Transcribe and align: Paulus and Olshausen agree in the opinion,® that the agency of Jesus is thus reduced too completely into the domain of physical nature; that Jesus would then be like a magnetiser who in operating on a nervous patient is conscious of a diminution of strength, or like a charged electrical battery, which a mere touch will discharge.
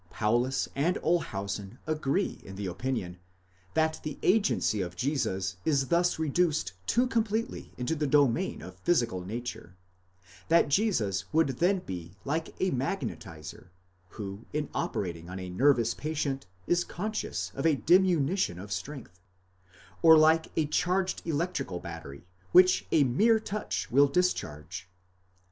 Paulus 0.09 0.67
and 0.75 0.97
Olshausen 1.03 1.77
agree 1.85 2.39
in 2.43 2.55
the 2.55 2.65
opinion,® 2.65 3.17
that 3.75 3.99
the 4.01 4.17
agency 4.23 4.81
of 4.81 4.95
Jesus 4.95 5.57
is 5.63 5.89
thus 5.89 6.17
reduced 6.17 6.73
too 6.87 7.05
completely 7.05 7.71
into 7.77 7.93
the 7.93 8.07
domain 8.07 8.63
of 8.63 8.79
physical 8.79 9.23
nature; 9.23 9.75
that 10.47 10.69
Jesus 10.69 11.25
would 11.31 11.49
then 11.59 11.81
be 11.85 12.15
like 12.25 12.49
a 12.59 12.71
magnetiser 12.71 13.69
who 14.09 14.47
in 14.53 14.69
operating 14.73 15.29
on 15.29 15.37
a 15.37 15.51
nervous 15.51 15.93
patient 15.93 16.47
is 16.65 16.83
conscious 16.83 17.51
of 17.53 17.67
a 17.67 17.75
diminution 17.75 18.57
of 18.57 18.71
strength, 18.71 19.19
or 20.01 20.17
like 20.17 20.47
a 20.57 20.65
charged 20.65 21.21
electrical 21.25 21.79
battery, 21.79 22.25
which 22.51 22.87
a 22.91 23.03
mere 23.03 23.39
touch 23.39 23.91
will 23.91 24.07
discharge. 24.07 24.89